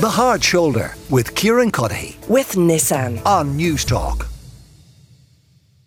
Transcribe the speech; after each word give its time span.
The 0.00 0.08
Hard 0.08 0.42
Shoulder 0.42 0.94
with 1.10 1.34
Kieran 1.34 1.70
Cuddihy 1.70 2.26
with 2.26 2.52
Nissan 2.52 3.22
on 3.26 3.54
News 3.54 3.84
Talk. 3.84 4.28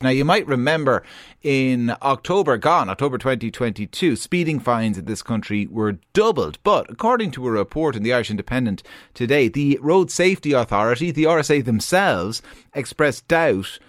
Now, 0.01 0.09
you 0.09 0.23
might 0.23 0.45
remember 0.45 1.01
in 1.41 1.95
October 1.99 2.59
gone, 2.59 2.89
October 2.89 3.17
2022, 3.17 4.15
speeding 4.15 4.59
fines 4.59 4.99
in 4.99 5.05
this 5.05 5.23
country 5.23 5.65
were 5.65 5.97
doubled. 6.13 6.59
But 6.63 6.91
according 6.91 7.31
to 7.31 7.47
a 7.47 7.51
report 7.51 7.95
in 7.95 8.03
the 8.03 8.13
Irish 8.13 8.29
Independent 8.29 8.83
today, 9.15 9.47
the 9.47 9.79
Road 9.81 10.11
Safety 10.11 10.51
Authority, 10.51 11.09
the 11.09 11.23
RSA 11.23 11.65
themselves, 11.65 12.43
expressed 12.75 13.27
doubt 13.27 13.79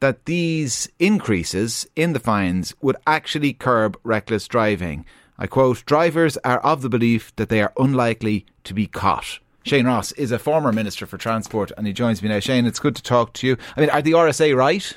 that 0.00 0.26
these 0.26 0.90
increases 0.98 1.86
in 1.96 2.12
the 2.12 2.20
fines 2.20 2.74
would 2.82 2.96
actually 3.06 3.54
curb 3.54 3.98
reckless 4.04 4.46
driving. 4.46 5.06
I 5.38 5.46
quote, 5.46 5.82
drivers 5.86 6.36
are 6.44 6.60
of 6.60 6.82
the 6.82 6.90
belief 6.90 7.34
that 7.36 7.48
they 7.48 7.62
are 7.62 7.72
unlikely 7.78 8.44
to 8.64 8.74
be 8.74 8.86
caught. 8.86 9.38
Shane 9.64 9.86
Ross 9.86 10.12
is 10.12 10.32
a 10.32 10.38
former 10.38 10.72
Minister 10.72 11.06
for 11.06 11.18
Transport 11.18 11.72
and 11.76 11.86
he 11.86 11.92
joins 11.92 12.22
me 12.22 12.28
now. 12.28 12.40
Shane, 12.40 12.66
it's 12.66 12.78
good 12.78 12.96
to 12.96 13.02
talk 13.02 13.32
to 13.34 13.46
you. 13.46 13.56
I 13.76 13.80
mean, 13.80 13.90
are 13.90 14.02
the 14.02 14.12
RSA 14.12 14.56
right? 14.56 14.96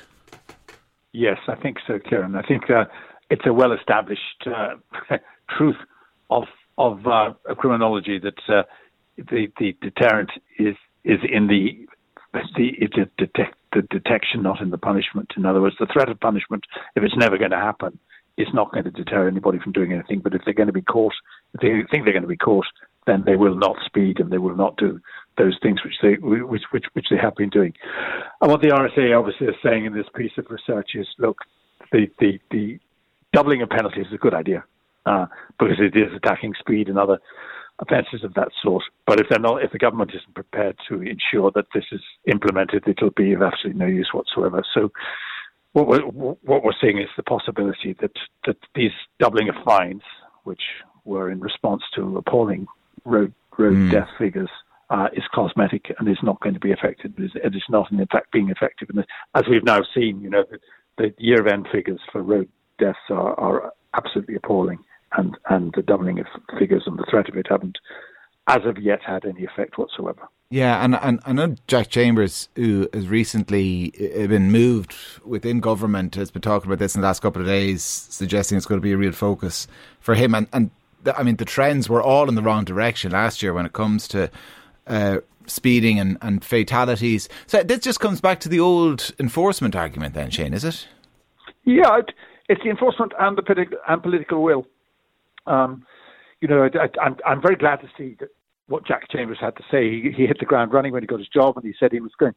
Yes, 1.12 1.38
I 1.48 1.54
think 1.54 1.78
so, 1.86 1.98
Kieran. 1.98 2.36
I 2.36 2.42
think 2.42 2.70
uh, 2.70 2.84
it's 3.30 3.46
a 3.46 3.52
well 3.52 3.72
established 3.72 4.46
uh, 4.46 4.74
truth 5.56 5.76
of 6.30 6.44
of 6.78 7.06
uh, 7.06 7.32
criminology 7.56 8.18
that 8.18 8.38
uh, 8.54 8.62
the, 9.16 9.50
the 9.58 9.76
deterrent 9.80 10.30
is 10.58 10.76
is 11.04 11.20
in 11.30 11.46
the 11.46 11.86
the, 12.54 12.70
the, 12.94 13.08
detect, 13.16 13.54
the 13.72 13.82
detection, 13.82 14.42
not 14.42 14.60
in 14.60 14.70
the 14.70 14.76
punishment. 14.78 15.32
In 15.38 15.46
other 15.46 15.62
words, 15.62 15.76
the 15.80 15.86
threat 15.86 16.10
of 16.10 16.20
punishment, 16.20 16.64
if 16.94 17.02
it's 17.02 17.16
never 17.16 17.38
going 17.38 17.50
to 17.50 17.56
happen, 17.56 17.98
is 18.36 18.48
not 18.52 18.70
going 18.72 18.84
to 18.84 18.90
deter 18.90 19.26
anybody 19.26 19.58
from 19.58 19.72
doing 19.72 19.92
anything. 19.92 20.20
But 20.20 20.34
if 20.34 20.42
they're 20.44 20.52
going 20.52 20.66
to 20.66 20.72
be 20.72 20.82
caught, 20.82 21.14
if 21.54 21.60
they 21.60 21.68
think 21.90 22.04
they're 22.04 22.12
going 22.12 22.22
to 22.22 22.28
be 22.28 22.36
caught, 22.36 22.66
then 23.06 23.22
they 23.24 23.36
will 23.36 23.56
not 23.56 23.76
speed 23.86 24.20
and 24.20 24.30
they 24.30 24.38
will 24.38 24.56
not 24.56 24.76
do 24.76 25.00
those 25.38 25.56
things 25.62 25.82
which 25.84 25.94
they 26.02 26.14
which 26.20 26.62
which 26.70 26.84
which 26.92 27.06
they 27.10 27.16
have 27.16 27.34
been 27.36 27.50
doing. 27.50 27.72
And 28.40 28.50
what 28.50 28.60
the 28.60 28.68
RSA 28.68 29.18
obviously 29.18 29.46
is 29.46 29.54
saying 29.62 29.84
in 29.84 29.94
this 29.94 30.06
piece 30.14 30.32
of 30.38 30.46
research 30.50 30.90
is, 30.94 31.06
look, 31.18 31.38
the 31.92 32.06
the, 32.18 32.38
the 32.50 32.78
doubling 33.32 33.62
of 33.62 33.68
penalties 33.68 34.06
is 34.06 34.14
a 34.14 34.18
good 34.18 34.34
idea 34.34 34.64
uh, 35.06 35.26
because 35.58 35.78
it 35.78 35.96
is 35.96 36.12
attacking 36.16 36.54
speed 36.58 36.88
and 36.88 36.98
other 36.98 37.18
offences 37.78 38.24
of 38.24 38.34
that 38.34 38.48
sort. 38.62 38.82
But 39.06 39.20
if 39.20 39.26
they're 39.30 39.38
not, 39.38 39.62
if 39.62 39.72
the 39.72 39.78
government 39.78 40.12
isn't 40.14 40.34
prepared 40.34 40.76
to 40.88 41.02
ensure 41.02 41.50
that 41.54 41.66
this 41.74 41.84
is 41.92 42.00
implemented, 42.26 42.84
it'll 42.86 43.10
be 43.10 43.32
of 43.32 43.42
absolutely 43.42 43.78
no 43.80 43.86
use 43.86 44.10
whatsoever. 44.12 44.62
So. 44.74 44.90
What 45.72 45.88
we're, 45.88 46.00
what 46.00 46.64
we're 46.64 46.72
seeing 46.80 46.96
is 46.96 47.08
the 47.18 47.22
possibility 47.22 47.94
that, 48.00 48.12
that 48.46 48.56
these 48.74 48.92
doubling 49.20 49.50
of 49.50 49.56
fines, 49.62 50.00
which 50.44 50.62
were 51.04 51.30
in 51.30 51.38
response 51.40 51.82
to 51.96 52.16
appalling 52.16 52.66
road 53.04 53.32
road 53.58 53.76
mm. 53.76 53.90
death 53.90 54.08
figures 54.18 54.50
uh, 54.90 55.08
is 55.12 55.24
cosmetic 55.34 55.92
and 55.98 56.08
is 56.08 56.18
not 56.22 56.40
going 56.40 56.54
to 56.54 56.60
be 56.60 56.70
effective. 56.70 57.12
It 57.18 57.54
is 57.54 57.62
not, 57.68 57.90
in 57.90 58.06
fact, 58.06 58.32
being 58.32 58.50
effective. 58.50 58.88
And 58.90 59.04
as 59.34 59.44
we've 59.48 59.64
now 59.64 59.80
seen, 59.94 60.20
you 60.20 60.30
know, 60.30 60.44
the, 60.50 60.58
the 60.98 61.14
year 61.18 61.46
end 61.48 61.66
figures 61.72 62.00
for 62.12 62.22
road 62.22 62.48
deaths 62.78 62.98
are, 63.10 63.38
are 63.40 63.72
absolutely 63.94 64.36
appalling, 64.36 64.78
and 65.16 65.36
and 65.48 65.72
the 65.74 65.82
doubling 65.82 66.18
of 66.18 66.26
figures 66.58 66.84
and 66.86 66.98
the 66.98 67.06
threat 67.10 67.28
of 67.28 67.36
it 67.36 67.46
haven't, 67.48 67.78
as 68.46 68.64
of 68.64 68.78
yet, 68.78 69.00
had 69.02 69.24
any 69.24 69.44
effect 69.44 69.78
whatsoever. 69.78 70.28
Yeah, 70.48 70.84
and, 70.84 70.94
and 70.94 71.20
I 71.26 71.32
know 71.32 71.56
Jack 71.66 71.88
Chambers, 71.88 72.48
who 72.54 72.88
has 72.94 73.08
recently 73.08 73.92
uh, 73.98 74.28
been 74.28 74.52
moved 74.52 74.94
within 75.24 75.58
government, 75.58 76.14
has 76.14 76.30
been 76.30 76.42
talking 76.42 76.68
about 76.68 76.78
this 76.78 76.94
in 76.94 77.00
the 77.00 77.06
last 77.08 77.20
couple 77.20 77.42
of 77.42 77.48
days, 77.48 77.82
suggesting 77.82 78.56
it's 78.56 78.66
going 78.66 78.80
to 78.80 78.84
be 78.84 78.92
a 78.92 78.96
real 78.96 79.10
focus 79.10 79.66
for 79.98 80.14
him. 80.14 80.36
And, 80.36 80.46
and 80.52 80.70
I 81.16 81.22
mean, 81.22 81.36
the 81.36 81.44
trends 81.44 81.88
were 81.88 82.02
all 82.02 82.28
in 82.28 82.34
the 82.34 82.42
wrong 82.42 82.64
direction 82.64 83.12
last 83.12 83.42
year 83.42 83.52
when 83.52 83.66
it 83.66 83.72
comes 83.72 84.08
to 84.08 84.30
uh, 84.86 85.18
speeding 85.46 85.98
and, 85.98 86.18
and 86.22 86.44
fatalities. 86.44 87.28
So 87.46 87.62
this 87.62 87.80
just 87.80 88.00
comes 88.00 88.20
back 88.20 88.40
to 88.40 88.48
the 88.48 88.60
old 88.60 89.12
enforcement 89.18 89.76
argument, 89.76 90.14
then, 90.14 90.30
Shane, 90.30 90.54
is 90.54 90.64
it? 90.64 90.88
Yeah, 91.64 91.98
it, 91.98 92.12
it's 92.48 92.62
the 92.62 92.70
enforcement 92.70 93.12
and 93.18 93.36
the 93.36 93.42
politi- 93.42 93.76
and 93.88 94.02
political 94.02 94.42
will. 94.42 94.66
Um, 95.46 95.86
you 96.40 96.48
know, 96.48 96.64
I, 96.64 96.88
I'm 97.00 97.16
I'm 97.24 97.40
very 97.40 97.56
glad 97.56 97.76
to 97.76 97.88
see 97.96 98.16
that 98.20 98.28
what 98.68 98.86
Jack 98.86 99.08
Chambers 99.10 99.38
had 99.40 99.56
to 99.56 99.62
say. 99.70 99.88
He, 99.88 100.12
he 100.16 100.26
hit 100.26 100.38
the 100.38 100.44
ground 100.44 100.72
running 100.72 100.92
when 100.92 101.02
he 101.02 101.06
got 101.06 101.18
his 101.18 101.28
job, 101.28 101.56
and 101.56 101.64
he 101.64 101.74
said 101.78 101.92
he 101.92 102.00
was 102.00 102.12
going 102.18 102.34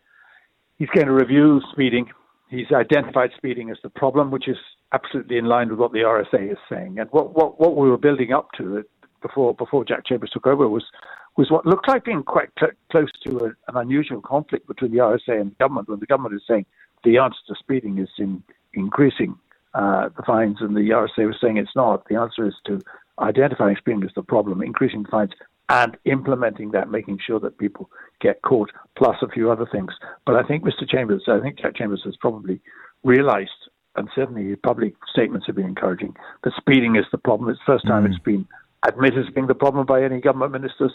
he's 0.78 0.89
going 0.89 1.07
to 1.07 1.13
review 1.13 1.62
speeding. 1.72 2.07
He's 2.50 2.72
identified 2.72 3.31
speeding 3.38 3.69
as 3.69 3.78
the 3.83 3.89
problem, 3.89 4.31
which 4.31 4.47
is 4.47 4.57
absolutely 4.94 5.38
in 5.38 5.45
line 5.45 5.69
with 5.69 5.79
what 5.79 5.91
the 5.91 6.00
RSA 6.00 6.51
is 6.51 6.57
saying. 6.69 7.00
And 7.00 7.09
what, 7.11 7.35
what, 7.35 7.59
what 7.59 7.75
we 7.75 7.89
were 7.89 7.97
building 7.97 8.33
up 8.33 8.50
to 8.57 8.83
before 9.22 9.53
before 9.53 9.83
Jack 9.83 10.05
Chambers 10.05 10.29
took 10.31 10.47
over 10.47 10.67
was 10.67 10.83
was 11.38 11.51
what 11.51 11.66
looked 11.66 11.88
like 11.88 12.05
being 12.05 12.23
quite 12.23 12.50
cl- 12.59 12.72
close 12.91 13.09
to 13.25 13.38
a, 13.39 13.45
an 13.72 13.75
unusual 13.75 14.22
conflict 14.22 14.67
between 14.67 14.91
the 14.91 14.97
RSA 14.97 15.39
and 15.39 15.51
the 15.51 15.55
government, 15.55 15.89
when 15.89 16.00
the 16.00 16.05
government 16.05 16.35
is 16.35 16.41
saying 16.47 16.66
the 17.03 17.17
answer 17.17 17.39
to 17.47 17.55
speeding 17.59 17.97
is 17.97 18.09
in 18.17 18.44
increasing 18.73 19.38
uh, 19.73 20.09
the 20.17 20.23
fines, 20.23 20.57
and 20.59 20.75
the 20.75 20.89
RSA 20.89 21.27
was 21.27 21.38
saying 21.41 21.57
it's 21.57 21.75
not. 21.75 22.07
The 22.07 22.16
answer 22.16 22.47
is 22.47 22.56
to 22.66 22.81
identifying 23.19 23.75
speeding 23.77 24.03
as 24.03 24.09
the 24.16 24.23
problem, 24.23 24.61
increasing 24.61 25.06
fines, 25.06 25.31
and 25.69 25.95
implementing 26.06 26.71
that, 26.71 26.89
making 26.89 27.19
sure 27.25 27.39
that 27.39 27.57
people 27.57 27.89
get 28.19 28.41
caught, 28.41 28.71
plus 28.97 29.17
a 29.21 29.29
few 29.29 29.51
other 29.51 29.67
things. 29.71 29.91
But 30.25 30.35
I 30.35 30.44
think 30.44 30.63
Mr. 30.63 30.89
Chambers, 30.89 31.23
I 31.27 31.39
think 31.39 31.59
Jack 31.59 31.75
Chambers 31.75 32.01
has 32.06 32.16
probably 32.17 32.59
realised 33.03 33.50
and 33.95 34.09
certainly 34.16 34.55
public 34.55 34.94
statements 35.11 35.47
have 35.47 35.55
been 35.55 35.66
encouraging, 35.66 36.16
that 36.44 36.53
speeding 36.57 36.95
is 36.95 37.05
the 37.11 37.17
problem. 37.17 37.50
It's 37.50 37.59
the 37.66 37.73
first 37.73 37.88
time 37.88 38.05
mm. 38.05 38.11
it's 38.11 38.23
been 38.23 38.47
admitted 38.88 39.27
as 39.27 39.33
being 39.33 39.47
the 39.47 39.55
problem 39.55 39.85
by 39.85 40.03
any 40.03 40.22
government 40.22 40.51
ministers. 40.51 40.91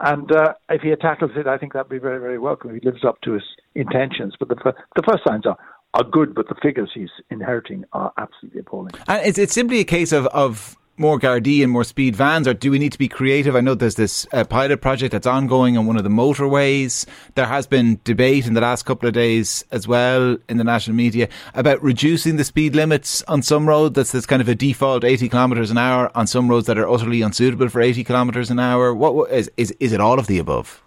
And 0.00 0.30
uh, 0.30 0.54
if 0.70 0.82
he 0.82 0.94
tackles 0.96 1.32
it, 1.36 1.46
I 1.46 1.58
think 1.58 1.72
that'd 1.72 1.88
be 1.88 1.98
very, 1.98 2.20
very 2.20 2.38
welcome. 2.38 2.72
He 2.72 2.80
lives 2.80 3.04
up 3.04 3.20
to 3.22 3.32
his 3.32 3.42
intentions. 3.74 4.34
But 4.38 4.48
the, 4.48 4.74
the 4.96 5.02
first 5.02 5.24
signs 5.26 5.44
are, 5.44 5.58
are 5.94 6.04
good, 6.04 6.34
but 6.34 6.48
the 6.48 6.54
figures 6.62 6.90
he's 6.94 7.10
inheriting 7.30 7.84
are 7.92 8.12
absolutely 8.16 8.60
appalling. 8.60 8.92
And 9.08 9.26
it's, 9.26 9.38
it's 9.38 9.52
simply 9.52 9.80
a 9.80 9.84
case 9.84 10.12
of, 10.12 10.26
of 10.28 10.76
more 10.98 11.18
Gardaí 11.18 11.62
and 11.62 11.72
more 11.72 11.84
speed 11.84 12.16
vans, 12.16 12.48
or 12.48 12.54
do 12.54 12.70
we 12.70 12.78
need 12.78 12.92
to 12.92 12.98
be 12.98 13.08
creative? 13.08 13.54
I 13.56 13.60
know 13.60 13.74
there's 13.74 13.94
this 13.94 14.26
uh, 14.32 14.44
pilot 14.44 14.80
project 14.80 15.12
that's 15.12 15.26
ongoing 15.26 15.76
on 15.76 15.86
one 15.86 15.96
of 15.96 16.04
the 16.04 16.10
motorways. 16.10 17.06
There 17.34 17.46
has 17.46 17.66
been 17.66 18.00
debate 18.04 18.46
in 18.46 18.54
the 18.54 18.60
last 18.60 18.84
couple 18.84 19.08
of 19.08 19.14
days 19.14 19.64
as 19.70 19.86
well 19.86 20.36
in 20.48 20.58
the 20.58 20.64
national 20.64 20.96
media 20.96 21.28
about 21.54 21.82
reducing 21.82 22.36
the 22.36 22.44
speed 22.44 22.74
limits 22.74 23.22
on 23.28 23.42
some 23.42 23.68
roads. 23.68 23.94
That's, 23.94 24.12
that's 24.12 24.26
kind 24.26 24.42
of 24.42 24.48
a 24.48 24.54
default 24.54 25.04
80 25.04 25.28
kilometres 25.28 25.70
an 25.70 25.78
hour 25.78 26.10
on 26.16 26.26
some 26.26 26.48
roads 26.48 26.66
that 26.66 26.78
are 26.78 26.88
utterly 26.88 27.22
unsuitable 27.22 27.68
for 27.68 27.80
80 27.80 28.04
kilometres 28.04 28.50
an 28.50 28.58
hour. 28.58 28.94
What, 28.94 29.30
is, 29.30 29.50
is 29.56 29.70
is 29.80 29.92
it 29.92 30.00
all 30.00 30.18
of 30.18 30.26
the 30.26 30.38
above? 30.38 30.82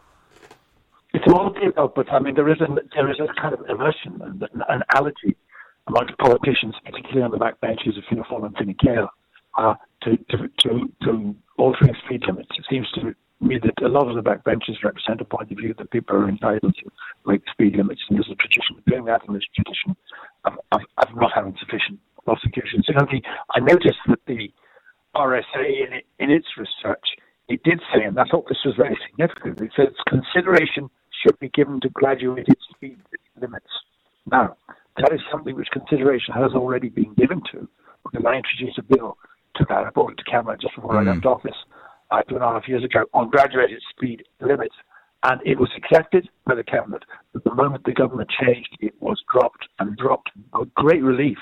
It's 1.14 1.26
all 1.32 1.48
of 1.48 1.54
the 1.56 1.68
above, 1.68 1.94
but 1.96 2.12
I 2.12 2.20
mean 2.20 2.36
there 2.36 2.50
is 2.50 2.62
a 2.62 2.68
there 2.96 3.10
is 3.12 3.18
a 3.20 3.42
kind 3.42 3.54
of 3.54 3.62
aversion 3.70 4.22
and 4.22 4.44
an 4.70 4.84
allergy 4.94 5.36
amongst 5.88 6.18
politicians, 6.18 6.76
particularly 6.86 7.24
on 7.24 7.32
the 7.32 7.38
back 7.38 7.60
benches 7.60 7.98
of 7.98 8.04
Fianna 8.10 8.24
Fáil 8.24 8.46
and 8.46 8.56
Fine 8.56 8.76
Gael, 8.80 9.10
uh, 9.58 9.74
to, 10.04 10.18
to, 10.18 10.38
to, 10.60 10.92
to 11.04 11.36
altering 11.58 11.96
speed 12.06 12.24
limits. 12.28 12.50
It 12.58 12.66
seems 12.70 12.90
to 12.92 13.14
me 13.42 13.60
that 13.62 13.86
a 13.86 13.90
lot 13.90 14.08
of 14.08 14.16
the 14.16 14.22
backbenchers 14.22 14.84
represent 14.84 15.22
a 15.22 15.26
point 15.26 15.52
of 15.52 15.58
view 15.58 15.74
that 15.78 15.92
people 15.92 16.16
are 16.16 16.30
entitled 16.30 16.76
to 16.76 16.92
make 17.26 17.42
speed 17.52 17.76
limits, 17.76 18.02
and 18.10 18.18
there's 18.18 18.30
a 18.32 18.36
tradition 18.36 18.78
of 18.78 18.86
doing 18.86 19.06
that, 19.06 19.22
there's 19.28 19.48
a 19.52 19.64
tradition 19.64 19.96
of, 20.46 20.54
of, 20.72 20.82
of 20.98 21.16
not 21.16 21.32
having 21.34 21.56
sufficient 21.60 22.00
prosecution. 22.24 22.84
Secondly, 22.86 23.24
I 23.56 23.60
noticed 23.60 24.00
that 24.08 24.20
the 24.28 24.52
RSA, 25.16 25.44
in, 25.56 26.02
in 26.20 26.32
its 26.32 26.48
research, 26.58 27.06
it 27.50 27.64
did 27.64 27.82
say, 27.94 28.04
and 28.04 28.18
I 28.18 28.26
thought 28.26 28.48
this 28.48 28.64
was 28.64 28.76
very 28.78 28.98
significant, 29.10 29.60
it 29.62 29.72
says 29.76 29.94
consideration 30.08 30.90
should 31.22 31.38
be 31.40 31.50
given 31.50 31.82
to 31.82 31.90
graduated 31.90 32.56
speed 32.74 32.98
limits. 33.40 33.68
Now, 34.32 34.56
that 34.98 35.12
is 35.12 35.20
something 35.32 35.56
which 35.56 35.68
consideration 35.72 36.34
has 36.34 36.52
already 36.52 36.90
been 36.90 37.14
given 37.16 37.42
to, 37.52 37.68
because 38.04 38.26
I 38.26 38.36
introduced 38.36 38.78
a 38.78 38.84
bill 38.84 39.18
took. 39.68 39.88
I 39.88 39.90
brought 39.90 40.14
it 40.14 40.18
to 40.18 40.24
Cabinet 40.24 40.62
just 40.62 40.76
before 40.76 40.94
mm. 40.94 41.08
I 41.08 41.14
left 41.14 41.26
office 41.26 41.56
uh, 42.12 42.22
two 42.24 42.36
and 42.36 42.44
a 42.44 42.48
half 42.48 42.68
years 42.68 42.84
ago 42.84 43.06
on 43.14 43.30
graduated 43.30 43.82
speed 43.90 44.24
limits. 44.40 44.76
And 45.24 45.40
it 45.46 45.60
was 45.60 45.70
accepted 45.78 46.30
by 46.46 46.56
the 46.56 46.64
Cabinet. 46.64 47.04
But 47.32 47.44
the 47.44 47.54
moment 47.54 47.84
the 47.86 47.92
government 47.92 48.30
changed, 48.30 48.76
it 48.80 48.94
was 49.00 49.22
dropped 49.32 49.68
and 49.80 49.96
dropped. 49.96 50.32
A 50.54 50.66
great 50.76 51.04
relief 51.04 51.38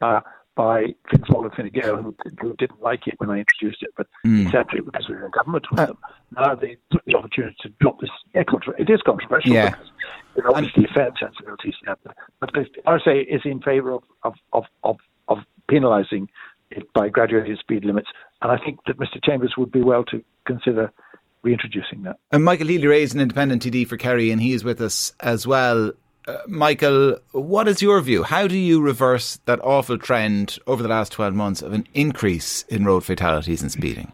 uh, 0.00 0.20
by 0.58 0.86
Fáil 1.12 1.44
and 1.44 1.52
Fine 1.52 1.70
Gael, 1.72 1.96
who, 1.96 2.16
who, 2.40 2.54
didn't 2.56 2.82
like 2.82 3.06
it 3.06 3.14
when 3.18 3.30
I 3.30 3.38
introduced 3.38 3.82
it, 3.82 3.90
but 3.96 4.08
mm. 4.26 4.46
accepted 4.46 4.80
it 4.80 4.86
because 4.86 5.08
we 5.08 5.14
were 5.14 5.26
in 5.26 5.30
government 5.30 5.66
with 5.70 5.78
uh, 5.78 5.86
them. 5.86 5.98
Now 6.34 6.54
they 6.56 6.78
took 6.90 7.04
the 7.04 7.14
opportunity 7.16 7.54
to 7.60 7.68
drop 7.80 8.00
this. 8.00 8.10
Yeah, 8.34 8.42
contra- 8.44 8.74
it 8.80 8.90
is 8.90 9.00
controversial 9.02 9.52
yeah. 9.52 9.70
because 9.70 9.90
it 10.36 10.44
obviously 10.46 10.86
offends 10.86 11.20
sensibilities. 11.20 11.74
But 12.40 12.52
the 12.54 12.66
RSA 12.86 13.26
is 13.32 13.42
in 13.44 13.60
favour 13.60 13.92
of, 13.92 14.02
of, 14.24 14.34
of, 14.82 14.96
of, 15.28 15.38
penalising 15.70 16.28
by 16.94 17.08
graduated 17.08 17.58
speed 17.58 17.84
limits. 17.84 18.08
And 18.42 18.52
I 18.52 18.58
think 18.64 18.78
that 18.86 18.98
Mr. 18.98 19.22
Chambers 19.22 19.54
would 19.56 19.72
be 19.72 19.82
well 19.82 20.04
to 20.04 20.22
consider 20.46 20.92
reintroducing 21.42 22.02
that. 22.02 22.16
And 22.30 22.44
Michael 22.44 22.66
Healy-Rae 22.66 23.02
is 23.02 23.14
an 23.14 23.20
independent 23.20 23.62
TD 23.62 23.86
for 23.86 23.96
Kerry, 23.96 24.30
and 24.30 24.40
he 24.40 24.52
is 24.52 24.64
with 24.64 24.80
us 24.80 25.12
as 25.20 25.46
well. 25.46 25.92
Uh, 26.26 26.38
Michael, 26.46 27.18
what 27.32 27.68
is 27.68 27.80
your 27.80 28.00
view? 28.00 28.22
How 28.22 28.46
do 28.46 28.58
you 28.58 28.80
reverse 28.80 29.40
that 29.46 29.60
awful 29.64 29.98
trend 29.98 30.58
over 30.66 30.82
the 30.82 30.88
last 30.88 31.12
12 31.12 31.34
months 31.34 31.62
of 31.62 31.72
an 31.72 31.86
increase 31.94 32.62
in 32.64 32.84
road 32.84 33.04
fatalities 33.04 33.62
and 33.62 33.72
speeding? 33.72 34.12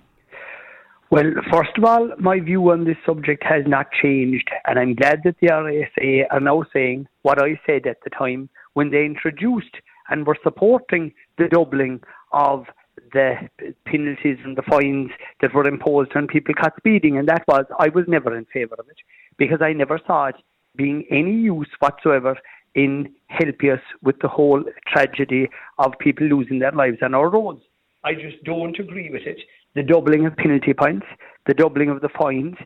Well, 1.11 1.33
first 1.53 1.77
of 1.77 1.85
all, 1.85 2.11
my 2.19 2.41
view 2.41 2.71
on 2.71 2.85
this 2.85 2.97
subject 3.07 3.45
has 3.45 3.65
not 3.67 3.87
changed, 4.03 4.49
and 4.67 4.79
I'm 4.79 4.95
glad 4.95 5.21
that 5.25 5.37
the 5.41 5.49
RSA 5.49 6.25
are 6.31 6.41
now 6.41 6.65
saying 6.73 7.07
what 7.23 7.41
I 7.41 7.61
said 7.67 7.87
at 7.87 7.99
the 8.03 8.11
time 8.11 8.49
when 8.73 8.91
they 8.91 9.05
introduced 9.05 9.77
and 10.09 10.21
we 10.21 10.25
were 10.25 10.39
supporting 10.43 11.13
the 11.39 11.49
doubling 11.49 12.01
of 12.33 12.67
the 13.13 13.35
penalties 13.87 14.39
and 14.45 14.57
the 14.57 14.63
fines 14.63 15.11
that 15.41 15.55
were 15.55 15.67
imposed 15.67 16.13
on 16.15 16.27
people 16.27 16.55
caught 16.55 16.77
speeding, 16.77 17.19
and 17.19 17.29
that 17.29 17.45
was 17.49 17.65
I 17.79 17.89
was 17.89 18.05
never 18.09 18.37
in 18.37 18.47
favour 18.53 18.77
of 18.79 18.89
it 18.89 18.99
because 19.37 19.59
I 19.61 19.73
never 19.73 20.01
saw 20.07 20.27
it 20.27 20.37
being 20.77 21.05
any 21.11 21.33
use 21.33 21.69
whatsoever 21.79 22.37
in 22.75 23.13
helping 23.29 23.71
us 23.71 23.81
with 24.03 24.17
the 24.21 24.29
whole 24.29 24.63
tragedy 24.89 25.49
of 25.79 25.93
people 26.01 26.27
losing 26.27 26.59
their 26.59 26.73
lives 26.73 26.99
on 27.03 27.15
our 27.15 27.31
roads. 27.31 27.61
I 28.03 28.15
just 28.15 28.43
don't 28.45 28.79
agree 28.79 29.11
with 29.11 29.23
it. 29.27 29.39
The 29.75 29.83
doubling 29.83 30.27
of 30.27 30.37
penalty 30.37 30.75
points, 30.75 31.07
the 31.47 31.55
doubling 31.55 31.89
of 31.91 32.01
the 32.01 32.09
fines, 32.09 32.57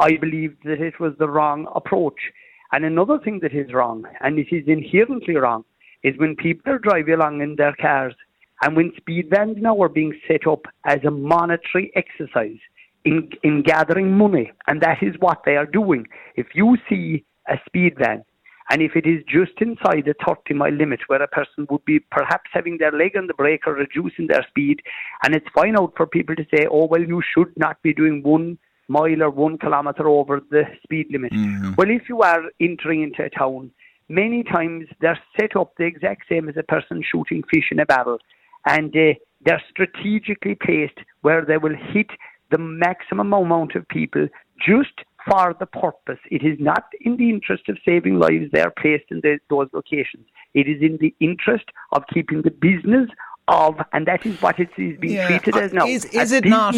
I 0.00 0.16
believe 0.16 0.56
that 0.64 0.80
it 0.80 1.00
was 1.00 1.12
the 1.18 1.28
wrong 1.28 1.66
approach. 1.74 2.18
And 2.72 2.84
another 2.84 3.18
thing 3.18 3.40
that 3.42 3.54
is 3.54 3.72
wrong, 3.72 4.04
and 4.20 4.38
it 4.38 4.48
is 4.52 4.64
inherently 4.66 5.36
wrong, 5.36 5.64
is 6.02 6.18
when 6.18 6.36
people 6.36 6.72
are 6.72 6.78
driving 6.78 7.14
along 7.14 7.40
in 7.40 7.56
their 7.56 7.74
cars 7.80 8.14
and 8.62 8.76
when 8.76 8.92
speed 8.96 9.30
vans 9.30 9.56
now 9.60 9.80
are 9.80 9.88
being 9.88 10.18
set 10.26 10.46
up 10.46 10.62
as 10.84 10.98
a 11.06 11.10
monetary 11.10 11.92
exercise 11.94 12.58
in, 13.04 13.30
in 13.42 13.62
gathering 13.62 14.16
money, 14.16 14.50
and 14.66 14.80
that 14.80 15.02
is 15.02 15.14
what 15.20 15.42
they 15.44 15.56
are 15.56 15.66
doing. 15.66 16.06
If 16.36 16.48
you 16.54 16.76
see 16.88 17.24
a 17.48 17.54
speed 17.66 17.94
van 17.98 18.24
and 18.70 18.82
if 18.82 18.96
it 18.96 19.06
is 19.06 19.22
just 19.26 19.52
inside 19.60 20.04
the 20.04 20.14
30 20.26 20.54
mile 20.54 20.72
limit 20.72 21.00
where 21.06 21.22
a 21.22 21.28
person 21.28 21.66
would 21.70 21.84
be 21.84 22.00
perhaps 22.10 22.50
having 22.52 22.78
their 22.78 22.92
leg 22.92 23.16
on 23.16 23.26
the 23.26 23.34
brake 23.34 23.66
or 23.66 23.74
reducing 23.74 24.26
their 24.26 24.44
speed, 24.48 24.82
and 25.22 25.34
it's 25.34 25.46
fine 25.54 25.78
out 25.78 25.94
for 25.96 26.06
people 26.06 26.36
to 26.36 26.46
say, 26.54 26.66
oh, 26.70 26.86
well, 26.86 27.02
you 27.02 27.22
should 27.34 27.52
not 27.56 27.80
be 27.82 27.94
doing 27.94 28.22
one 28.22 28.58
mile 28.88 29.22
or 29.22 29.30
one 29.30 29.56
kilometre 29.58 30.06
over 30.06 30.40
the 30.50 30.64
speed 30.82 31.06
limit. 31.10 31.32
Mm-hmm. 31.32 31.74
Well, 31.76 31.90
if 31.90 32.08
you 32.08 32.20
are 32.22 32.42
entering 32.60 33.02
into 33.02 33.24
a 33.24 33.30
town, 33.30 33.70
many 34.08 34.42
times 34.42 34.86
they're 35.00 35.18
set 35.38 35.56
up 35.56 35.74
the 35.76 35.84
exact 35.84 36.22
same 36.28 36.48
as 36.48 36.56
a 36.56 36.62
person 36.62 37.02
shooting 37.02 37.42
fish 37.52 37.66
in 37.70 37.80
a 37.80 37.86
barrel, 37.86 38.18
and 38.66 38.94
uh, 38.96 39.14
they're 39.44 39.62
strategically 39.70 40.54
placed 40.54 40.98
where 41.22 41.44
they 41.44 41.58
will 41.58 41.76
hit 41.76 42.10
the 42.50 42.58
maximum 42.58 43.32
amount 43.32 43.74
of 43.74 43.86
people 43.88 44.26
just 44.58 45.04
for 45.28 45.54
the 45.60 45.66
purpose. 45.66 46.18
It 46.30 46.42
is 46.42 46.58
not 46.58 46.84
in 47.02 47.16
the 47.16 47.28
interest 47.28 47.68
of 47.68 47.76
saving 47.84 48.18
lives 48.18 48.46
they 48.52 48.60
are 48.60 48.70
placed 48.70 49.04
in 49.10 49.20
the, 49.20 49.38
those 49.50 49.68
locations. 49.72 50.26
It 50.54 50.66
is 50.66 50.80
in 50.80 50.96
the 51.00 51.14
interest 51.20 51.66
of 51.92 52.04
keeping 52.12 52.42
the 52.42 52.50
business 52.50 53.10
of, 53.48 53.76
and 53.92 54.06
that 54.06 54.24
is 54.24 54.40
what 54.40 54.58
it 54.58 54.70
is 54.78 54.98
being 54.98 55.14
yeah. 55.14 55.26
treated 55.28 55.56
as 55.56 55.72
now. 55.72 55.86
Is, 55.86 56.06
is 56.06 56.32
it 56.32 56.44
not? 56.44 56.74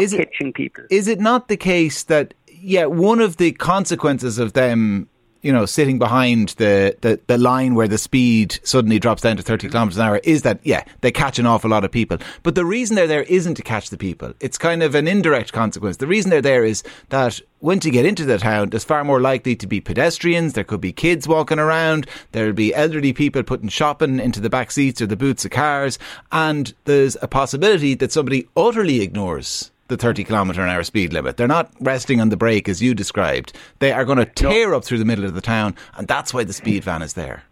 Is 0.00 0.14
it, 0.14 0.30
people. 0.54 0.84
Is 0.88 1.06
it 1.06 1.20
not 1.20 1.48
the 1.48 1.56
case 1.58 2.02
that, 2.04 2.32
yeah, 2.48 2.86
one 2.86 3.20
of 3.20 3.36
the 3.36 3.52
consequences 3.52 4.38
of 4.38 4.54
them 4.54 5.08
you 5.42 5.52
know, 5.52 5.66
sitting 5.66 5.98
behind 5.98 6.50
the, 6.50 6.96
the, 7.00 7.20
the 7.26 7.36
line 7.36 7.74
where 7.74 7.88
the 7.88 7.98
speed 7.98 8.58
suddenly 8.62 8.98
drops 8.98 9.22
down 9.22 9.36
to 9.36 9.42
30 9.42 9.66
mm-hmm. 9.66 9.72
kilometres 9.72 9.98
an 9.98 10.06
hour 10.06 10.20
is 10.22 10.42
that, 10.42 10.60
yeah, 10.62 10.84
they 11.00 11.10
catch 11.10 11.38
an 11.38 11.46
awful 11.46 11.68
lot 11.68 11.84
of 11.84 11.90
people. 11.90 12.18
But 12.42 12.54
the 12.54 12.64
reason 12.64 12.94
they're 12.94 13.08
there 13.08 13.24
isn't 13.24 13.56
to 13.56 13.62
catch 13.62 13.90
the 13.90 13.98
people. 13.98 14.32
It's 14.40 14.56
kind 14.56 14.82
of 14.82 14.94
an 14.94 15.08
indirect 15.08 15.52
consequence. 15.52 15.96
The 15.96 16.06
reason 16.06 16.30
they're 16.30 16.40
there 16.40 16.64
is 16.64 16.84
that 17.08 17.40
once 17.60 17.84
you 17.84 17.90
get 17.90 18.06
into 18.06 18.24
the 18.24 18.38
town, 18.38 18.70
there's 18.70 18.84
far 18.84 19.02
more 19.02 19.20
likely 19.20 19.56
to 19.56 19.66
be 19.66 19.80
pedestrians. 19.80 20.52
There 20.52 20.64
could 20.64 20.80
be 20.80 20.92
kids 20.92 21.26
walking 21.26 21.58
around. 21.58 22.06
There'll 22.30 22.52
be 22.52 22.74
elderly 22.74 23.12
people 23.12 23.42
putting 23.42 23.68
shopping 23.68 24.20
into 24.20 24.40
the 24.40 24.50
back 24.50 24.70
seats 24.70 25.02
or 25.02 25.06
the 25.06 25.16
boots 25.16 25.44
of 25.44 25.50
cars. 25.50 25.98
And 26.30 26.72
there's 26.84 27.16
a 27.20 27.28
possibility 27.28 27.94
that 27.94 28.12
somebody 28.12 28.48
utterly 28.56 29.00
ignores 29.00 29.71
the 29.88 29.96
30 29.96 30.24
kilometre 30.24 30.62
an 30.62 30.70
hour 30.70 30.82
speed 30.82 31.12
limit. 31.12 31.36
They're 31.36 31.48
not 31.48 31.72
resting 31.80 32.20
on 32.20 32.28
the 32.28 32.36
brake 32.36 32.68
as 32.68 32.82
you 32.82 32.94
described. 32.94 33.52
They 33.78 33.92
are 33.92 34.04
going 34.04 34.18
to 34.18 34.24
tear 34.24 34.70
no. 34.70 34.76
up 34.76 34.84
through 34.84 34.98
the 34.98 35.04
middle 35.04 35.24
of 35.24 35.34
the 35.34 35.40
town, 35.40 35.76
and 35.96 36.08
that's 36.08 36.32
why 36.32 36.44
the 36.44 36.52
speed 36.52 36.84
van 36.84 37.02
is 37.02 37.14
there. 37.14 37.44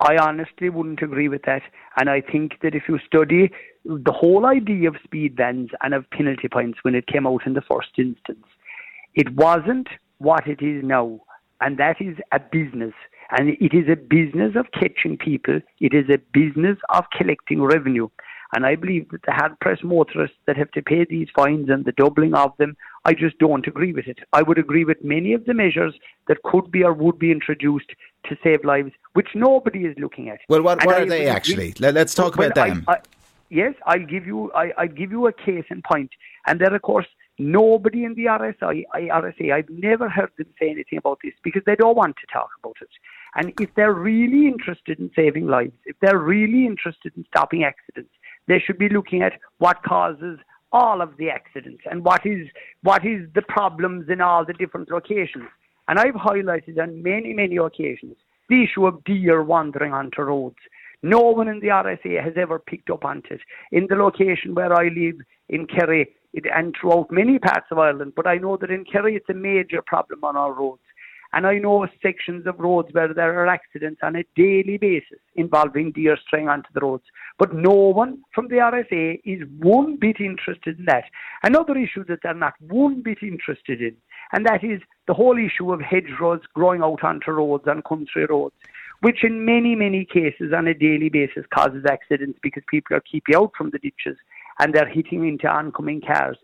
I 0.00 0.18
honestly 0.18 0.68
wouldn't 0.68 1.02
agree 1.02 1.28
with 1.28 1.42
that. 1.42 1.62
And 1.96 2.10
I 2.10 2.20
think 2.20 2.60
that 2.62 2.74
if 2.74 2.84
you 2.88 2.98
study 3.06 3.50
the 3.84 4.12
whole 4.12 4.44
idea 4.44 4.88
of 4.88 4.96
speed 5.02 5.36
vans 5.36 5.70
and 5.82 5.94
of 5.94 6.08
penalty 6.10 6.48
points 6.48 6.78
when 6.82 6.94
it 6.94 7.06
came 7.06 7.26
out 7.26 7.46
in 7.46 7.54
the 7.54 7.62
first 7.62 7.90
instance, 7.96 8.44
it 9.14 9.34
wasn't 9.34 9.88
what 10.18 10.46
it 10.46 10.60
is 10.62 10.84
now. 10.84 11.20
And 11.60 11.78
that 11.78 11.96
is 12.00 12.16
a 12.32 12.38
business. 12.38 12.92
And 13.30 13.50
it 13.60 13.74
is 13.74 13.88
a 13.90 13.96
business 13.96 14.54
of 14.54 14.66
catching 14.72 15.16
people. 15.16 15.60
It 15.80 15.94
is 15.94 16.08
a 16.10 16.18
business 16.32 16.78
of 16.90 17.04
collecting 17.16 17.62
revenue. 17.62 18.08
And 18.54 18.64
I 18.64 18.76
believe 18.76 19.08
that 19.10 19.22
the 19.26 19.32
hard 19.32 19.58
pressed 19.60 19.84
motorists 19.84 20.36
that 20.46 20.56
have 20.56 20.70
to 20.72 20.82
pay 20.82 21.04
these 21.04 21.28
fines 21.34 21.68
and 21.68 21.84
the 21.84 21.92
doubling 21.92 22.34
of 22.34 22.52
them, 22.58 22.76
I 23.04 23.12
just 23.12 23.38
don't 23.38 23.66
agree 23.66 23.92
with 23.92 24.06
it. 24.06 24.18
I 24.32 24.42
would 24.42 24.58
agree 24.58 24.84
with 24.84 25.02
many 25.02 25.32
of 25.32 25.44
the 25.44 25.54
measures 25.54 25.94
that 26.28 26.42
could 26.44 26.70
be 26.70 26.84
or 26.84 26.92
would 26.92 27.18
be 27.18 27.32
introduced 27.32 27.90
to 28.26 28.36
save 28.42 28.64
lives, 28.64 28.92
which 29.14 29.28
nobody 29.34 29.80
is 29.80 29.96
looking 29.98 30.28
at. 30.28 30.38
Well, 30.48 30.62
what, 30.62 30.84
what 30.84 31.02
are 31.02 31.06
they 31.06 31.26
actually? 31.26 31.74
Let, 31.78 31.96
us 31.96 32.14
talk 32.14 32.36
well, 32.36 32.50
about 32.50 32.68
them. 32.68 32.84
I, 32.86 32.92
I, 32.92 32.98
yes, 33.50 33.74
I'll 33.86 34.06
give 34.06 34.26
you. 34.26 34.52
I, 34.52 34.72
I'll 34.78 34.88
give 34.88 35.10
you 35.10 35.26
a 35.26 35.32
case 35.32 35.64
in 35.70 35.82
point. 35.82 35.84
point, 35.84 36.10
and 36.46 36.60
then 36.60 36.74
of 36.74 36.82
course 36.82 37.06
nobody 37.38 38.04
in 38.04 38.14
the 38.14 38.24
RSI, 38.24 38.84
RSA, 38.94 39.52
I've 39.52 39.68
never 39.68 40.08
heard 40.08 40.30
them 40.38 40.46
say 40.58 40.70
anything 40.70 40.98
about 40.98 41.18
this 41.22 41.34
because 41.42 41.62
they 41.66 41.76
don't 41.76 41.96
want 41.96 42.16
to 42.16 42.26
talk 42.32 42.48
about 42.62 42.76
it. 42.80 42.88
And 43.34 43.52
if 43.60 43.74
they're 43.74 43.92
really 43.92 44.46
interested 44.46 44.98
in 44.98 45.10
saving 45.14 45.46
lives, 45.46 45.74
if 45.84 45.96
they're 46.00 46.18
really 46.18 46.66
interested 46.66 47.12
in 47.16 47.24
stopping 47.26 47.64
accidents, 47.64 48.10
they 48.48 48.58
should 48.58 48.78
be 48.78 48.88
looking 48.88 49.22
at 49.22 49.34
what 49.58 49.82
causes 49.82 50.38
all 50.72 51.00
of 51.00 51.16
the 51.16 51.30
accidents 51.30 51.82
and 51.90 52.04
what 52.04 52.26
is 52.26 52.46
what 52.82 53.04
is 53.06 53.28
the 53.34 53.42
problems 53.42 54.08
in 54.08 54.20
all 54.20 54.44
the 54.44 54.52
different 54.52 54.90
locations. 54.90 55.48
And 55.88 55.98
I've 55.98 56.14
highlighted 56.14 56.78
on 56.80 57.02
many, 57.02 57.32
many 57.32 57.56
occasions 57.56 58.16
the 58.48 58.64
issue 58.64 58.86
of 58.86 59.02
deer 59.04 59.42
wandering 59.42 59.92
onto 59.92 60.22
roads. 60.22 60.56
No 61.02 61.20
one 61.20 61.48
in 61.48 61.60
the 61.60 61.68
RSA 61.68 62.22
has 62.22 62.34
ever 62.36 62.58
picked 62.58 62.90
up 62.90 63.04
on 63.04 63.22
it. 63.30 63.40
In 63.70 63.86
the 63.88 63.96
location 63.96 64.54
where 64.54 64.72
I 64.72 64.88
live 64.88 65.16
in 65.48 65.66
Kerry 65.66 66.08
it, 66.32 66.44
and 66.54 66.74
throughout 66.78 67.10
many 67.10 67.38
parts 67.38 67.66
of 67.70 67.78
Ireland, 67.78 68.12
but 68.14 68.26
I 68.26 68.36
know 68.36 68.56
that 68.60 68.70
in 68.70 68.84
Kerry 68.84 69.16
it's 69.16 69.28
a 69.28 69.34
major 69.34 69.82
problem 69.82 70.24
on 70.24 70.36
our 70.36 70.52
roads. 70.52 70.82
And 71.36 71.46
I 71.46 71.58
know 71.58 71.86
sections 72.02 72.46
of 72.46 72.58
roads 72.58 72.88
where 72.92 73.12
there 73.12 73.38
are 73.38 73.46
accidents 73.46 74.00
on 74.02 74.16
a 74.16 74.24
daily 74.36 74.78
basis 74.78 75.18
involving 75.34 75.92
deer 75.92 76.16
straying 76.26 76.48
onto 76.48 76.70
the 76.72 76.80
roads. 76.80 77.04
But 77.38 77.54
no 77.54 77.74
one 77.74 78.22
from 78.34 78.48
the 78.48 78.54
RSA 78.54 79.20
is 79.22 79.46
one 79.58 79.96
bit 79.96 80.18
interested 80.18 80.78
in 80.78 80.86
that. 80.86 81.04
Another 81.42 81.76
issue 81.76 82.04
that 82.06 82.20
they're 82.22 82.32
not 82.32 82.54
one 82.60 83.02
bit 83.02 83.18
interested 83.20 83.82
in, 83.82 83.94
and 84.32 84.46
that 84.46 84.64
is 84.64 84.80
the 85.06 85.12
whole 85.12 85.36
issue 85.36 85.74
of 85.74 85.82
hedgerows 85.82 86.40
growing 86.54 86.80
out 86.80 87.04
onto 87.04 87.30
roads 87.32 87.64
and 87.66 87.84
country 87.84 88.24
roads, 88.24 88.54
which 89.02 89.22
in 89.22 89.44
many, 89.44 89.74
many 89.74 90.06
cases 90.06 90.54
on 90.56 90.66
a 90.66 90.72
daily 90.72 91.10
basis 91.10 91.44
causes 91.54 91.84
accidents 91.86 92.38
because 92.42 92.62
people 92.66 92.96
are 92.96 93.04
keeping 93.12 93.34
out 93.34 93.52
from 93.58 93.68
the 93.72 93.78
ditches 93.78 94.16
and 94.58 94.74
they're 94.74 94.88
hitting 94.88 95.28
into 95.28 95.46
oncoming 95.46 96.00
cars. 96.00 96.38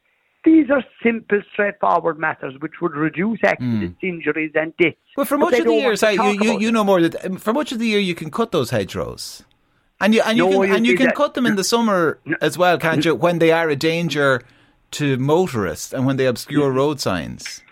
These 0.44 0.70
are 0.70 0.82
simple, 1.02 1.40
straightforward 1.52 2.18
matters 2.18 2.54
which 2.58 2.80
would 2.80 2.94
reduce 2.94 3.38
accidents, 3.44 4.02
mm. 4.02 4.08
injuries, 4.08 4.50
and 4.54 4.76
deaths. 4.76 4.96
Well, 5.16 5.24
for 5.24 5.38
much 5.38 5.54
of 5.54 5.66
the 5.66 5.74
year, 5.74 5.92
you, 5.92 6.44
you, 6.44 6.60
you 6.60 6.72
know 6.72 6.82
more 6.82 7.00
that 7.00 7.24
um, 7.24 7.36
for 7.36 7.52
much 7.52 7.70
of 7.70 7.78
the 7.78 7.86
year 7.86 8.00
you 8.00 8.16
can 8.16 8.30
cut 8.30 8.50
those 8.50 8.70
hedgerows, 8.70 9.44
and 10.00 10.12
you 10.12 10.22
and 10.22 10.36
you 10.36 10.50
no, 10.50 10.62
can 10.62 10.74
and 10.74 10.86
you 10.86 10.96
can 10.96 11.12
cut 11.12 11.34
them 11.34 11.46
in 11.46 11.54
the 11.54 11.62
summer 11.62 12.18
as 12.40 12.58
well, 12.58 12.76
can't 12.78 13.04
you? 13.04 13.14
When 13.14 13.38
they 13.38 13.52
are 13.52 13.68
a 13.68 13.76
danger 13.76 14.42
to 14.92 15.16
motorists 15.16 15.92
and 15.92 16.06
when 16.06 16.16
they 16.16 16.26
obscure 16.26 16.70
road 16.70 17.00
signs. 17.00 17.62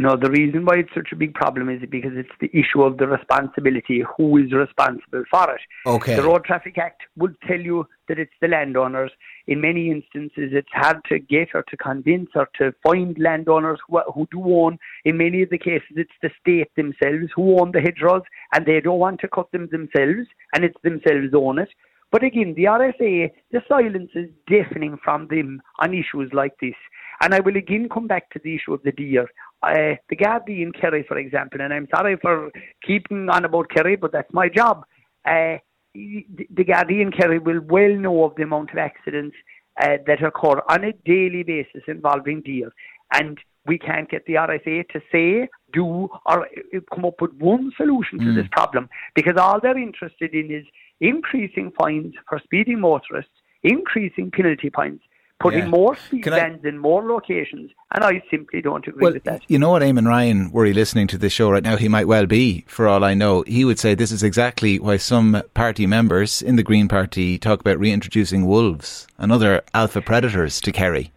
No, 0.00 0.16
the 0.16 0.30
reason 0.30 0.64
why 0.64 0.76
it's 0.76 0.94
such 0.94 1.08
a 1.10 1.16
big 1.16 1.34
problem 1.34 1.68
is 1.68 1.82
because 1.90 2.12
it's 2.14 2.30
the 2.40 2.48
issue 2.56 2.84
of 2.84 2.98
the 2.98 3.08
responsibility. 3.08 4.04
Who 4.16 4.36
is 4.36 4.52
responsible 4.52 5.24
for 5.28 5.50
it? 5.50 5.60
Okay. 5.84 6.14
The 6.14 6.22
Road 6.22 6.44
Traffic 6.44 6.78
Act 6.78 7.02
would 7.16 7.34
tell 7.48 7.58
you 7.58 7.84
that 8.06 8.16
it's 8.16 8.32
the 8.40 8.46
landowners. 8.46 9.10
In 9.48 9.60
many 9.60 9.90
instances, 9.90 10.52
it's 10.52 10.68
hard 10.72 10.98
to 11.08 11.18
get 11.18 11.48
or 11.52 11.64
to 11.64 11.76
convince 11.76 12.30
or 12.36 12.48
to 12.60 12.72
find 12.80 13.18
landowners 13.18 13.80
who, 13.88 13.98
who 14.14 14.28
do 14.30 14.40
own. 14.44 14.78
In 15.04 15.16
many 15.16 15.42
of 15.42 15.50
the 15.50 15.58
cases, 15.58 15.96
it's 15.96 16.12
the 16.22 16.30
state 16.40 16.70
themselves 16.76 17.32
who 17.34 17.58
own 17.58 17.72
the 17.72 17.80
hedgerows 17.80 18.22
and 18.54 18.64
they 18.64 18.80
don't 18.80 19.00
want 19.00 19.18
to 19.22 19.28
cut 19.28 19.50
them 19.50 19.68
themselves 19.72 20.28
and 20.54 20.64
it's 20.64 20.80
themselves 20.84 21.34
own 21.34 21.58
it. 21.58 21.70
But 22.12 22.22
again, 22.22 22.54
the 22.56 22.64
RSA, 22.64 23.32
the 23.50 23.62
silence 23.68 24.10
is 24.14 24.30
deafening 24.46 24.96
from 25.02 25.26
them 25.26 25.60
on 25.80 25.92
issues 25.92 26.30
like 26.32 26.54
this. 26.60 26.76
And 27.20 27.34
I 27.34 27.40
will 27.40 27.56
again 27.56 27.88
come 27.92 28.06
back 28.06 28.30
to 28.30 28.40
the 28.42 28.54
issue 28.54 28.74
of 28.74 28.82
the 28.82 28.92
deer. 28.92 29.28
Uh, 29.62 29.96
the 30.08 30.16
Gardaí 30.16 30.62
in 30.62 30.72
Kerry, 30.72 31.04
for 31.06 31.18
example, 31.18 31.60
and 31.60 31.72
I'm 31.72 31.88
sorry 31.94 32.16
for 32.16 32.50
keeping 32.86 33.28
on 33.28 33.44
about 33.44 33.70
Kerry, 33.70 33.96
but 33.96 34.12
that's 34.12 34.32
my 34.32 34.48
job. 34.48 34.84
Uh, 35.24 35.58
the, 35.94 36.64
Gardaí 36.64 37.00
in 37.02 37.10
Kerry 37.10 37.38
will 37.38 37.60
well 37.60 37.94
know 37.94 38.24
of 38.24 38.36
the 38.36 38.44
amount 38.44 38.70
of 38.70 38.78
accidents 38.78 39.36
uh, 39.82 39.96
that 40.06 40.22
occur 40.22 40.60
on 40.68 40.84
a 40.84 40.92
daily 41.04 41.42
basis 41.42 41.82
involving 41.88 42.40
deer. 42.42 42.72
And 43.12 43.38
we 43.66 43.78
can't 43.78 44.10
get 44.10 44.24
the 44.26 44.34
RSA 44.34 44.88
to 44.88 45.00
say, 45.12 45.48
do, 45.72 46.08
or 46.26 46.46
uh, 46.46 46.80
come 46.94 47.04
up 47.04 47.20
with 47.20 47.32
one 47.34 47.72
solution 47.76 48.18
to 48.18 48.26
mm. 48.26 48.34
this 48.34 48.48
problem 48.52 48.88
because 49.14 49.34
all 49.36 49.60
they're 49.60 49.78
interested 49.78 50.34
in 50.34 50.50
is 50.50 50.64
increasing 51.00 51.72
fines 51.78 52.14
for 52.28 52.40
speeding 52.42 52.80
motorists, 52.80 53.32
increasing 53.62 54.30
penalty 54.30 54.70
points, 54.70 55.04
putting 55.40 55.60
Yeah. 55.60 55.68
more 55.68 55.96
speed 55.96 56.24
Can 56.24 56.32
I- 56.32 56.58
in 56.68 56.78
more 56.78 57.02
locations, 57.02 57.70
and 57.94 58.02
I 58.04 58.22
simply 58.30 58.60
don't 58.60 58.86
agree 58.86 59.02
Well, 59.02 59.12
with 59.12 59.24
that. 59.24 59.42
you 59.48 59.58
know 59.58 59.70
what, 59.70 59.82
Eamon 59.82 60.06
Ryan, 60.08 60.50
were 60.50 60.64
he 60.64 60.72
listening 60.72 61.06
to 61.08 61.18
this 61.18 61.32
show 61.32 61.50
right 61.50 61.62
now, 61.62 61.76
he 61.76 61.88
might 61.88 62.08
well 62.08 62.26
be, 62.26 62.64
for 62.66 62.88
all 62.88 63.04
I 63.04 63.14
know. 63.14 63.44
He 63.46 63.64
would 63.64 63.78
say 63.78 63.94
this 63.94 64.10
is 64.10 64.22
exactly 64.22 64.78
why 64.80 64.96
some 64.96 65.42
party 65.54 65.86
members 65.86 66.42
in 66.42 66.56
the 66.56 66.62
Green 66.64 66.88
Party 66.88 67.38
talk 67.38 67.60
about 67.60 67.78
reintroducing 67.78 68.46
wolves 68.46 69.06
and 69.18 69.30
other 69.30 69.62
alpha 69.74 70.00
predators 70.00 70.60
to 70.62 70.72
Kerry. 70.72 71.12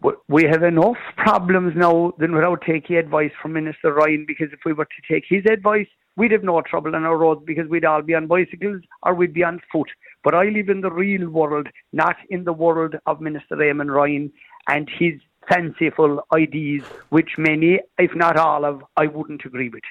But 0.00 0.16
we 0.28 0.44
have 0.44 0.62
enough 0.62 0.96
problems 1.16 1.74
now 1.76 2.14
than 2.18 2.32
without 2.34 2.62
taking 2.62 2.96
advice 2.96 3.32
from 3.42 3.52
Minister 3.52 3.92
Ryan 3.92 4.24
because 4.26 4.52
if 4.52 4.60
we 4.64 4.72
were 4.72 4.84
to 4.86 5.12
take 5.12 5.24
his 5.28 5.44
advice, 5.50 5.88
we'd 6.16 6.32
have 6.32 6.44
no 6.44 6.60
trouble 6.62 6.94
on 6.96 7.04
our 7.04 7.16
roads 7.18 7.42
because 7.44 7.68
we'd 7.68 7.84
all 7.84 8.02
be 8.02 8.14
on 8.14 8.26
bicycles 8.28 8.80
or 9.02 9.14
we'd 9.14 9.34
be 9.34 9.44
on 9.44 9.60
foot. 9.72 9.88
But 10.24 10.34
I 10.34 10.44
live 10.44 10.68
in 10.68 10.80
the 10.80 10.90
real 10.90 11.28
world, 11.28 11.68
not 11.92 12.16
in 12.30 12.44
the 12.44 12.52
world 12.52 12.96
of 13.06 13.20
Minister 13.20 13.56
Eamon 13.56 13.94
Ryan 13.94 14.32
and 14.68 14.88
his 14.98 15.14
fanciful 15.48 16.22
ideas, 16.34 16.82
which 17.10 17.38
many, 17.38 17.80
if 17.98 18.14
not 18.14 18.36
all 18.36 18.64
of, 18.64 18.82
I 18.96 19.06
wouldn't 19.06 19.44
agree 19.44 19.68
with. 19.68 19.82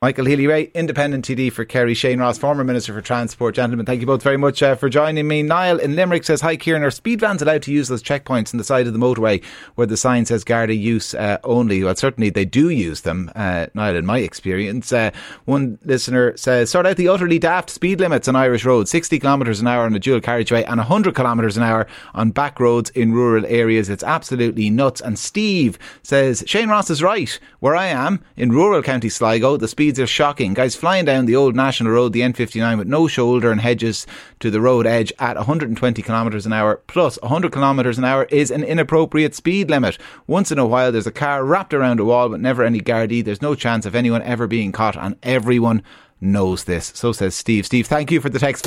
Michael 0.00 0.26
Healy 0.26 0.46
Rae, 0.46 0.70
Independent 0.74 1.24
TD 1.24 1.50
for 1.50 1.64
Kerry, 1.64 1.92
Shane 1.92 2.20
Ross, 2.20 2.38
former 2.38 2.62
Minister 2.62 2.92
for 2.92 3.00
Transport. 3.00 3.56
Gentlemen, 3.56 3.84
thank 3.84 4.00
you 4.00 4.06
both 4.06 4.22
very 4.22 4.36
much 4.36 4.62
uh, 4.62 4.76
for 4.76 4.88
joining 4.88 5.26
me. 5.26 5.42
Niall 5.42 5.80
in 5.80 5.96
Limerick 5.96 6.22
says, 6.22 6.40
Hi 6.40 6.54
Kieran, 6.54 6.84
are 6.84 6.92
speed 6.92 7.18
vans 7.18 7.42
allowed 7.42 7.64
to 7.64 7.72
use 7.72 7.88
those 7.88 8.00
checkpoints 8.00 8.54
on 8.54 8.58
the 8.58 8.64
side 8.64 8.86
of 8.86 8.92
the 8.92 8.98
motorway 9.00 9.44
where 9.74 9.88
the 9.88 9.96
sign 9.96 10.24
says 10.24 10.44
Garda 10.44 10.76
use 10.76 11.14
uh, 11.14 11.38
only? 11.42 11.82
Well, 11.82 11.96
certainly 11.96 12.30
they 12.30 12.44
do 12.44 12.70
use 12.70 13.00
them, 13.00 13.32
uh, 13.34 13.66
Niall, 13.74 13.96
in 13.96 14.06
my 14.06 14.18
experience. 14.18 14.92
Uh, 14.92 15.10
one 15.46 15.80
listener 15.84 16.36
says, 16.36 16.70
Sort 16.70 16.86
out 16.86 16.96
the 16.96 17.08
utterly 17.08 17.40
daft 17.40 17.68
speed 17.68 17.98
limits 17.98 18.28
on 18.28 18.36
Irish 18.36 18.64
roads 18.64 18.92
60 18.92 19.18
kilometres 19.18 19.58
an 19.58 19.66
hour 19.66 19.82
on 19.82 19.96
a 19.96 19.98
dual 19.98 20.20
carriageway 20.20 20.62
and 20.62 20.78
100 20.78 21.16
kilometres 21.16 21.56
an 21.56 21.64
hour 21.64 21.88
on 22.14 22.30
back 22.30 22.60
roads 22.60 22.90
in 22.90 23.10
rural 23.10 23.44
areas. 23.46 23.88
It's 23.88 24.04
absolutely 24.04 24.70
nuts. 24.70 25.00
And 25.00 25.18
Steve 25.18 25.76
says, 26.04 26.44
Shane 26.46 26.68
Ross 26.68 26.88
is 26.88 27.02
right. 27.02 27.36
Where 27.58 27.74
I 27.74 27.86
am, 27.86 28.22
in 28.36 28.52
rural 28.52 28.80
County 28.80 29.08
Sligo, 29.08 29.56
the 29.56 29.66
speeds 29.88 30.00
are 30.00 30.06
shocking. 30.06 30.52
Guys 30.52 30.76
flying 30.76 31.06
down 31.06 31.24
the 31.24 31.34
old 31.34 31.56
national 31.56 31.92
road, 31.92 32.12
the 32.12 32.20
N59, 32.20 32.76
with 32.76 32.86
no 32.86 33.08
shoulder 33.08 33.50
and 33.50 33.58
hedges 33.58 34.06
to 34.38 34.50
the 34.50 34.60
road 34.60 34.86
edge 34.86 35.10
at 35.18 35.36
120 35.36 36.02
kilometres 36.02 36.44
an 36.44 36.52
hour 36.52 36.82
plus 36.88 37.18
100 37.22 37.50
kilometres 37.50 37.96
an 37.96 38.04
hour 38.04 38.24
is 38.24 38.50
an 38.50 38.62
inappropriate 38.62 39.34
speed 39.34 39.70
limit. 39.70 39.96
Once 40.26 40.52
in 40.52 40.58
a 40.58 40.66
while, 40.66 40.92
there's 40.92 41.06
a 41.06 41.10
car 41.10 41.42
wrapped 41.42 41.72
around 41.72 42.00
a 42.00 42.04
wall, 42.04 42.28
but 42.28 42.38
never 42.38 42.62
any 42.62 42.82
Gardaí. 42.82 43.24
There's 43.24 43.40
no 43.40 43.54
chance 43.54 43.86
of 43.86 43.94
anyone 43.94 44.20
ever 44.24 44.46
being 44.46 44.72
caught, 44.72 44.94
and 44.94 45.16
everyone 45.22 45.82
knows 46.20 46.64
this. 46.64 46.92
So 46.94 47.12
says 47.12 47.34
Steve. 47.34 47.64
Steve, 47.64 47.86
thank 47.86 48.10
you 48.10 48.20
for 48.20 48.28
the 48.28 48.38
text. 48.38 48.64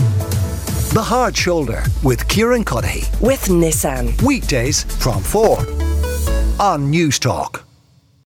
The 0.95 1.03
Hard 1.03 1.37
Shoulder 1.37 1.83
with 2.01 2.27
Kieran 2.29 2.65
Cuddihy. 2.65 3.05
with 3.21 3.45
Nissan. 3.45 4.19
Weekdays 4.23 4.85
from 5.03 5.21
4 5.21 5.59
on 6.59 6.89
News 6.89 7.19
Talk. 7.19 7.70